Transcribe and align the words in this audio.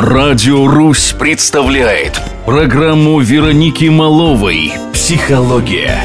Радио 0.00 0.68
«Русь» 0.68 1.12
представляет 1.18 2.22
программу 2.46 3.18
Вероники 3.18 3.86
Маловой 3.86 4.70
«Психология». 4.92 5.98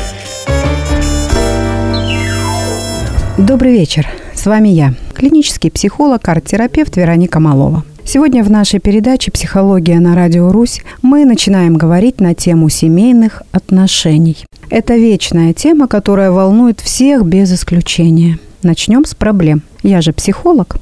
Добрый 3.37 3.73
вечер. 3.73 4.07
С 4.33 4.47
вами 4.47 4.69
я, 4.69 4.95
клинический 5.13 5.69
психолог, 5.69 6.27
арт-терапевт 6.27 6.97
Вероника 6.97 7.39
Малова. 7.39 7.83
Сегодня 8.03 8.43
в 8.43 8.49
нашей 8.49 8.79
передаче 8.79 9.29
«Психология 9.29 9.99
на 9.99 10.15
Радио 10.15 10.51
Русь» 10.51 10.81
мы 11.03 11.23
начинаем 11.23 11.75
говорить 11.75 12.19
на 12.19 12.33
тему 12.33 12.69
семейных 12.69 13.43
отношений. 13.51 14.37
Это 14.71 14.95
вечная 14.95 15.53
тема, 15.53 15.87
которая 15.87 16.31
волнует 16.31 16.81
всех 16.81 17.25
без 17.25 17.53
исключения. 17.53 18.39
Начнем 18.63 19.05
с 19.05 19.13
проблем. 19.13 19.61
Я 19.83 20.01
же 20.01 20.13
психолог. 20.13 20.77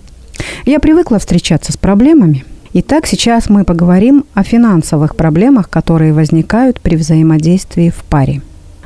Я 0.65 0.79
привыкла 0.79 1.19
встречаться 1.19 1.73
с 1.73 1.75
проблемами. 1.75 2.45
Итак, 2.73 3.05
сейчас 3.05 3.49
мы 3.49 3.65
поговорим 3.65 4.23
о 4.33 4.43
финансовых 4.43 5.17
проблемах, 5.17 5.69
которые 5.69 6.13
возникают 6.13 6.79
при 6.79 6.95
взаимодействии 6.95 7.89
в 7.89 8.05
паре. 8.05 8.41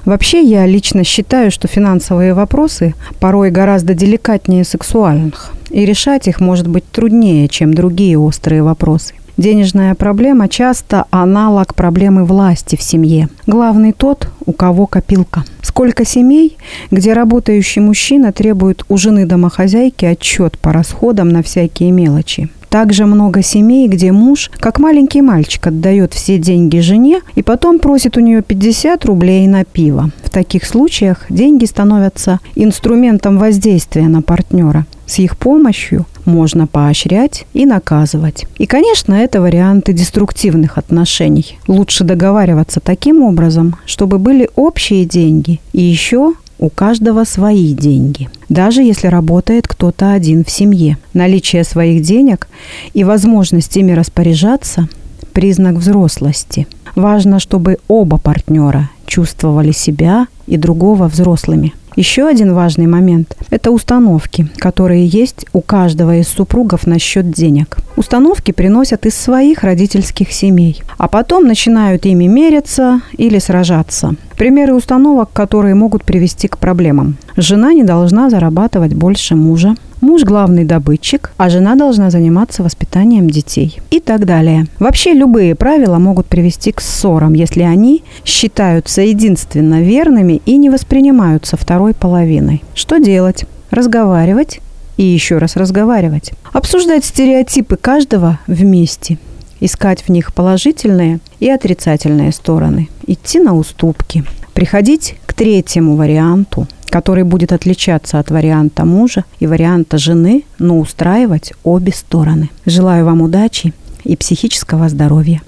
Вообще, 0.06 0.42
я 0.42 0.66
лично 0.66 1.04
считаю, 1.04 1.52
что 1.52 1.68
финансовые 1.68 2.34
вопросы 2.34 2.96
порой 3.20 3.52
гораздо 3.52 3.94
деликатнее 3.94 4.64
сексуальных, 4.64 5.52
и 5.70 5.86
решать 5.86 6.28
их 6.28 6.40
может 6.40 6.68
быть 6.68 6.84
труднее, 6.92 7.48
чем 7.48 7.76
другие 7.76 8.18
острые 8.18 8.64
вопросы. 8.64 9.14
Денежная 9.38 9.94
проблема 9.94 10.50
часто 10.50 11.06
аналог 11.12 11.76
проблемы 11.76 12.26
власти 12.26 12.76
в 12.76 12.82
семье. 12.82 13.30
Главный 13.46 13.92
тот, 13.92 14.30
у 14.48 14.52
кого 14.52 14.88
копилка. 14.88 15.44
Сколько 15.62 16.06
семей, 16.06 16.58
где 16.90 17.14
работающий 17.14 17.84
мужчина 17.84 18.32
требует 18.32 18.84
у 18.90 18.98
жены 18.98 19.28
домохозяйки 19.28 20.06
отчет 20.06 20.58
по 20.58 20.74
расходам 20.74 21.30
на 21.30 21.44
всякие 21.44 21.92
мелочи. 21.92 22.50
Также 22.76 23.06
много 23.06 23.42
семей, 23.42 23.88
где 23.88 24.12
муж, 24.12 24.52
как 24.58 24.80
маленький 24.80 25.22
мальчик, 25.22 25.68
отдает 25.68 26.14
все 26.14 26.38
деньги 26.38 26.80
жене 26.80 27.22
и 27.36 27.42
потом 27.42 27.80
просит 27.80 28.18
у 28.18 28.20
нее 28.20 28.42
50 28.42 29.06
рублей 29.06 29.48
на 29.48 29.64
пиво. 29.64 30.10
В 30.22 30.30
таких 30.30 30.66
случаях 30.66 31.26
деньги 31.30 31.64
становятся 31.64 32.42
инструментом 32.54 33.38
воздействия 33.38 34.10
на 34.10 34.22
партнера. 34.22 34.86
С 35.06 35.20
их 35.20 35.38
помощью 35.38 36.06
можно 36.26 36.68
поощрять 36.68 37.46
и 37.54 37.66
наказывать. 37.66 38.46
И, 38.58 38.66
конечно, 38.66 39.14
это 39.14 39.40
варианты 39.40 39.94
деструктивных 39.94 40.78
отношений. 40.78 41.58
Лучше 41.70 42.04
договариваться 42.04 42.82
таким 42.82 43.22
образом, 43.22 43.78
чтобы 43.86 44.20
были 44.20 44.50
общие 44.58 45.06
деньги 45.06 45.62
и 45.72 45.82
еще 45.82 46.34
у 46.60 46.70
каждого 46.70 47.24
свои 47.24 47.74
деньги, 47.74 48.30
даже 48.50 48.82
если 48.82 49.08
работает 49.08 49.68
кто-то 49.68 50.12
один 50.12 50.44
в 50.44 50.50
семье. 50.50 50.98
Наличие 51.14 51.64
своих 51.64 52.02
денег 52.02 52.48
и 52.94 53.04
возможность 53.04 53.76
ими 53.78 53.92
распоряжаться– 53.92 54.88
признак 55.34 55.76
взрослости. 55.76 56.68
Важно, 56.96 57.40
чтобы 57.40 57.78
оба 57.88 58.18
партнера 58.18 58.90
чувствовали 59.06 59.72
себя 59.72 60.28
и 60.48 60.58
другого 60.58 61.08
взрослыми– 61.08 61.74
еще 61.96 62.28
один 62.28 62.54
важный 62.54 62.88
момент– 62.88 63.38
это 63.50 63.72
установки, 63.72 64.50
которые 64.58 65.08
есть 65.08 65.46
у 65.54 65.62
каждого 65.62 66.18
из 66.18 66.28
супругов 66.28 66.86
насчет 66.86 67.32
денег. 67.32 67.78
Установки 67.98 68.52
приносят 68.52 69.06
из 69.06 69.16
своих 69.16 69.64
родительских 69.64 70.32
семей, 70.32 70.82
а 70.98 71.08
потом 71.08 71.46
начинают 71.46 72.06
ими 72.06 72.26
мериться 72.26 73.02
или 73.18 73.40
сражаться. 73.40 74.16
Примеры 74.38 74.74
установок, 74.74 75.30
которые 75.32 75.76
могут 75.76 76.04
привести 76.04 76.50
к 76.50 76.58
проблемам. 76.58 77.18
Жена 77.38 77.74
не 77.74 77.84
должна 77.84 78.30
зарабатывать 78.30 78.94
больше 78.94 79.36
мужа. 79.36 79.76
Муж 80.02 80.24
главный 80.24 80.66
добытчик, 80.66 81.32
а 81.38 81.50
жена 81.50 81.76
должна 81.76 82.10
заниматься 82.10 82.64
воспитанием 82.64 83.30
детей 83.30 83.80
и 83.90 84.02
так 84.02 84.26
далее. 84.26 84.68
Вообще 84.78 85.14
любые 85.14 85.56
правила 85.56 85.98
могут 85.98 86.28
привести 86.28 86.74
к 86.74 86.82
ссорам, 86.82 87.34
если 87.34 87.64
они 87.64 88.04
считаются 88.26 89.02
единственно 89.02 89.82
верными 89.82 90.42
и 90.46 90.58
не 90.58 90.70
воспринимаются 90.70 91.56
второй 91.56 91.94
половиной. 91.94 92.62
Что 92.76 92.98
делать? 92.98 93.46
Разговаривать 93.72 94.60
и 94.98 95.04
еще 95.04 95.38
раз 95.38 95.56
разговаривать. 95.56 96.32
Обсуждать 96.54 97.06
стереотипы 97.06 97.76
каждого 97.76 98.40
вместе– 98.48 99.18
искать 99.60 100.04
в 100.04 100.10
них 100.10 100.34
положительные 100.34 101.20
и 101.40 101.50
отрицательные 101.50 102.32
стороны, 102.32 102.90
идти 103.08 103.40
на 103.40 103.56
уступки, 103.56 104.24
приходить 104.54 105.16
к 105.26 105.34
третьему 105.34 105.96
варианту, 105.96 106.68
который 106.90 107.24
будет 107.24 107.52
отличаться 107.52 108.20
от 108.20 108.32
варианта 108.32 108.86
мужа 108.86 109.26
и 109.40 109.48
варианта 109.48 109.98
жены, 109.98 110.44
но 110.60 110.80
устраивать 110.80 111.54
обе 111.64 111.92
стороны. 111.92 112.50
Желаю 112.66 113.06
вам 113.06 113.22
удачи 113.22 113.74
и 114.04 114.16
психического 114.16 114.88
здоровья. 114.90 115.42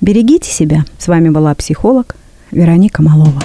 Берегите 0.00 0.50
себя. 0.50 0.84
С 0.98 1.08
вами 1.08 1.28
была 1.28 1.54
психолог 1.54 2.16
Вероника 2.50 3.02
Малова. 3.02 3.42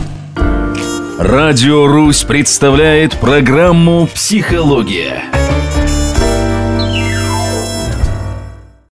Радио 1.18 1.88
«Русь» 1.88 2.24
представляет 2.24 3.18
программу 3.18 4.06
«Психология». 4.08 5.24